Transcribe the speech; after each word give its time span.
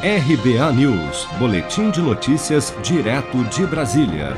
RBA 0.00 0.72
News, 0.74 1.26
Boletim 1.40 1.90
de 1.90 2.00
Notícias, 2.00 2.72
direto 2.84 3.42
de 3.46 3.66
Brasília. 3.66 4.36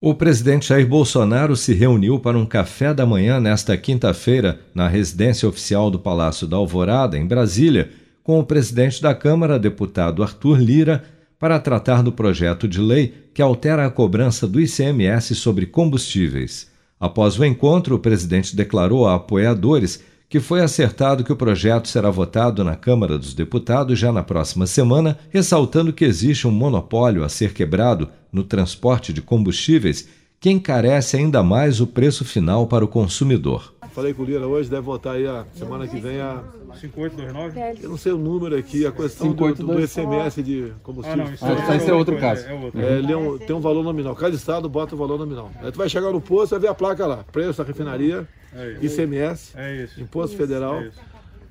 O 0.00 0.14
presidente 0.14 0.68
Jair 0.68 0.86
Bolsonaro 0.86 1.56
se 1.56 1.74
reuniu 1.74 2.20
para 2.20 2.38
um 2.38 2.46
café 2.46 2.94
da 2.94 3.04
manhã 3.04 3.40
nesta 3.40 3.76
quinta-feira 3.76 4.60
na 4.72 4.86
residência 4.86 5.48
oficial 5.48 5.90
do 5.90 5.98
Palácio 5.98 6.46
da 6.46 6.58
Alvorada, 6.58 7.18
em 7.18 7.26
Brasília, 7.26 7.90
com 8.22 8.38
o 8.38 8.46
presidente 8.46 9.02
da 9.02 9.12
Câmara, 9.16 9.58
deputado 9.58 10.22
Arthur 10.22 10.60
Lira, 10.60 11.02
para 11.40 11.58
tratar 11.58 12.00
do 12.00 12.12
projeto 12.12 12.68
de 12.68 12.80
lei 12.80 13.14
que 13.34 13.42
altera 13.42 13.84
a 13.84 13.90
cobrança 13.90 14.46
do 14.46 14.60
ICMS 14.60 15.34
sobre 15.34 15.66
combustíveis. 15.66 16.70
Após 17.00 17.36
o 17.36 17.44
encontro, 17.44 17.96
o 17.96 17.98
presidente 17.98 18.54
declarou 18.54 19.08
a 19.08 19.16
apoiadores 19.16 20.04
que 20.32 20.40
foi 20.40 20.62
acertado 20.62 21.22
que 21.22 21.30
o 21.30 21.36
projeto 21.36 21.88
será 21.88 22.08
votado 22.08 22.64
na 22.64 22.74
Câmara 22.74 23.18
dos 23.18 23.34
Deputados 23.34 23.98
já 23.98 24.10
na 24.10 24.22
próxima 24.22 24.66
semana, 24.66 25.18
ressaltando 25.28 25.92
que 25.92 26.06
existe 26.06 26.48
um 26.48 26.50
monopólio 26.50 27.22
a 27.22 27.28
ser 27.28 27.52
quebrado 27.52 28.08
no 28.32 28.42
transporte 28.42 29.12
de 29.12 29.20
combustíveis 29.20 30.08
que 30.40 30.48
encarece 30.48 31.18
ainda 31.18 31.42
mais 31.42 31.82
o 31.82 31.86
preço 31.86 32.24
final 32.24 32.66
para 32.66 32.82
o 32.82 32.88
consumidor. 32.88 33.74
Falei 33.90 34.14
com 34.14 34.22
o 34.22 34.24
Lira 34.24 34.46
hoje, 34.46 34.70
deve 34.70 34.80
votar 34.80 35.16
aí 35.16 35.26
a 35.26 35.44
semana 35.52 35.86
que 35.86 36.00
vem 36.00 36.18
a. 36.18 36.42
5829? 36.80 37.84
Eu 37.84 37.90
não 37.90 37.98
sei 37.98 38.12
o 38.12 38.16
número 38.16 38.56
aqui, 38.56 38.86
a 38.86 38.90
questão 38.90 39.34
do, 39.34 39.54
do, 39.54 39.66
do 39.66 39.80
ICMS 39.82 40.42
de 40.42 40.72
combustível. 40.82 41.24
Ah, 41.24 41.26
não, 41.26 41.34
isso, 41.34 41.44
ah, 41.44 41.76
esse 41.76 41.90
é 41.90 41.92
outro 41.92 42.16
caso. 42.16 42.46
É. 42.46 43.06
É, 43.06 43.12
é 43.12 43.16
um, 43.18 43.36
tem 43.36 43.54
um 43.54 43.60
valor 43.60 43.84
nominal. 43.84 44.16
Cada 44.16 44.34
estado 44.34 44.66
bota 44.66 44.94
o 44.94 44.96
um 44.96 44.98
valor 44.98 45.18
nominal. 45.18 45.50
Aí 45.60 45.70
tu 45.70 45.76
vai 45.76 45.90
chegar 45.90 46.10
no 46.10 46.22
posto, 46.22 46.52
vai 46.52 46.60
ver 46.60 46.68
a 46.68 46.74
placa 46.74 47.06
lá. 47.06 47.22
Preço 47.30 47.58
da 47.58 47.64
refinaria, 47.64 48.26
é 48.54 48.78
ICMS, 48.80 49.52
é 49.54 49.88
Imposto 49.98 50.36
Federal, 50.36 50.80
é 50.80 50.90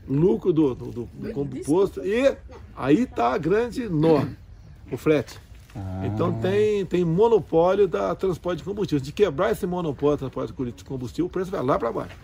lucro 0.08 0.52
do, 0.52 0.76
do, 0.76 0.92
do 0.92 1.34
composto. 1.34 2.06
E 2.06 2.36
aí 2.76 3.06
tá 3.06 3.34
a 3.34 3.38
grande 3.38 3.88
nó, 3.90 4.26
o 4.92 4.98
frete. 4.98 5.40
Ah. 5.76 6.04
Então 6.06 6.34
tem, 6.34 6.86
tem 6.86 7.06
monopólio 7.06 7.88
da 7.88 8.14
transporte 8.16 8.60
de 8.60 8.64
combustível. 8.64 9.04
De 9.04 9.12
quebrar 9.12 9.52
esse 9.52 9.66
monopólio 9.66 10.18
da 10.18 10.30
transporte 10.30 10.74
de 10.76 10.84
combustível, 10.84 11.26
o 11.26 11.30
preço 11.30 11.52
vai 11.52 11.64
lá 11.64 11.80
para 11.80 11.92
baixo. 11.92 12.16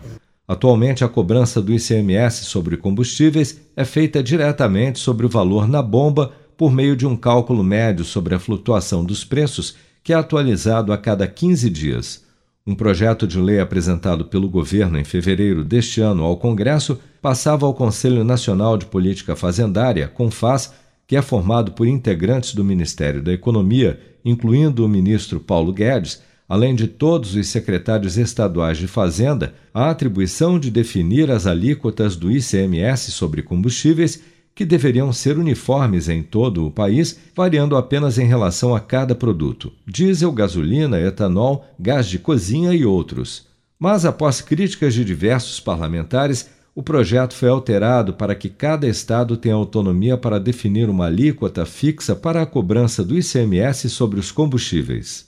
Atualmente, 0.46 1.04
a 1.04 1.08
cobrança 1.08 1.60
do 1.60 1.72
ICMS 1.72 2.44
sobre 2.44 2.76
combustíveis 2.76 3.60
é 3.76 3.84
feita 3.84 4.22
diretamente 4.22 4.98
sobre 4.98 5.26
o 5.26 5.28
valor 5.28 5.68
na 5.68 5.82
bomba 5.82 6.32
por 6.56 6.72
meio 6.72 6.96
de 6.96 7.06
um 7.06 7.14
cálculo 7.14 7.62
médio 7.62 8.04
sobre 8.04 8.34
a 8.34 8.38
flutuação 8.38 9.04
dos 9.04 9.24
preços, 9.24 9.76
que 10.02 10.12
é 10.12 10.16
atualizado 10.16 10.92
a 10.92 10.98
cada 10.98 11.26
15 11.28 11.68
dias. 11.68 12.24
Um 12.68 12.74
projeto 12.74 13.26
de 13.26 13.40
lei 13.40 13.60
apresentado 13.60 14.26
pelo 14.26 14.46
governo 14.46 14.98
em 14.98 15.04
fevereiro 15.04 15.64
deste 15.64 16.02
ano 16.02 16.22
ao 16.22 16.36
Congresso 16.36 16.98
passava 17.22 17.64
ao 17.64 17.72
Conselho 17.72 18.22
Nacional 18.22 18.76
de 18.76 18.84
Política 18.84 19.34
Fazendária, 19.34 20.06
CONFAS, 20.06 20.74
que 21.06 21.16
é 21.16 21.22
formado 21.22 21.72
por 21.72 21.86
integrantes 21.86 22.54
do 22.54 22.62
Ministério 22.62 23.22
da 23.22 23.32
Economia, 23.32 23.98
incluindo 24.22 24.84
o 24.84 24.88
ministro 24.88 25.40
Paulo 25.40 25.72
Guedes, 25.72 26.20
além 26.46 26.74
de 26.74 26.86
todos 26.86 27.34
os 27.34 27.46
secretários 27.46 28.18
estaduais 28.18 28.76
de 28.76 28.86
Fazenda, 28.86 29.54
a 29.72 29.88
atribuição 29.88 30.60
de 30.60 30.70
definir 30.70 31.30
as 31.30 31.46
alíquotas 31.46 32.16
do 32.16 32.30
ICMS 32.30 33.12
sobre 33.12 33.40
combustíveis 33.40 34.22
que 34.58 34.64
deveriam 34.64 35.12
ser 35.12 35.38
uniformes 35.38 36.08
em 36.08 36.20
todo 36.20 36.66
o 36.66 36.70
país, 36.72 37.16
variando 37.32 37.76
apenas 37.76 38.18
em 38.18 38.26
relação 38.26 38.74
a 38.74 38.80
cada 38.80 39.14
produto: 39.14 39.72
diesel, 39.86 40.32
gasolina, 40.32 40.98
etanol, 41.00 41.64
gás 41.78 42.08
de 42.08 42.18
cozinha 42.18 42.74
e 42.74 42.84
outros. 42.84 43.46
Mas, 43.78 44.04
após 44.04 44.40
críticas 44.40 44.94
de 44.94 45.04
diversos 45.04 45.60
parlamentares, 45.60 46.50
o 46.74 46.82
projeto 46.82 47.34
foi 47.34 47.48
alterado 47.48 48.14
para 48.14 48.34
que 48.34 48.48
cada 48.48 48.88
estado 48.88 49.36
tenha 49.36 49.54
autonomia 49.54 50.16
para 50.16 50.40
definir 50.40 50.90
uma 50.90 51.06
alíquota 51.06 51.64
fixa 51.64 52.16
para 52.16 52.42
a 52.42 52.46
cobrança 52.46 53.04
do 53.04 53.16
ICMS 53.16 53.88
sobre 53.88 54.18
os 54.18 54.32
combustíveis. 54.32 55.27